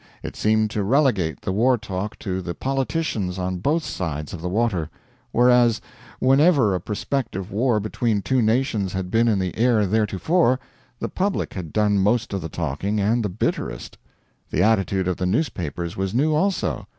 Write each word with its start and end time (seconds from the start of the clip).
It 0.23 0.35
seemed 0.35 0.71
to 0.71 0.83
relegate 0.83 1.41
the 1.41 1.51
war 1.51 1.77
talk 1.77 2.17
to 2.17 2.41
the 2.41 2.55
politicians 2.55 3.37
on 3.37 3.59
both 3.59 3.83
sides 3.83 4.33
of 4.33 4.41
the 4.41 4.49
water; 4.49 4.89
whereas 5.31 5.79
whenever 6.19 6.73
a 6.73 6.79
prospective 6.81 7.51
war 7.51 7.79
between 7.79 8.23
two 8.23 8.41
nations 8.41 8.93
had 8.93 9.11
been 9.11 9.27
in 9.27 9.37
the 9.37 9.55
air 9.55 9.85
theretofore, 9.85 10.59
the 10.99 11.07
public 11.07 11.53
had 11.53 11.71
done 11.71 11.99
most 11.99 12.33
of 12.33 12.41
the 12.41 12.49
talking 12.49 12.99
and 12.99 13.23
the 13.23 13.29
bitterest. 13.29 13.95
The 14.49 14.63
attitude 14.63 15.07
of 15.07 15.17
the 15.17 15.27
newspapers 15.27 15.95
was 15.95 16.15
new 16.15 16.33
also. 16.33 16.87